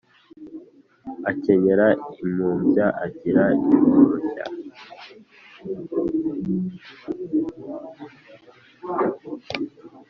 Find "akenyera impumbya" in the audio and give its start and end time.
1.31-2.85